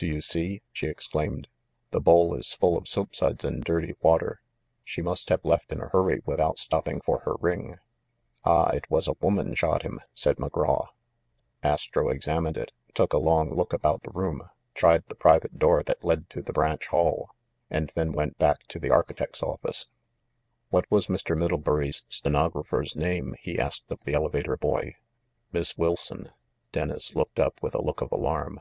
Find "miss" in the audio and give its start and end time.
25.52-25.78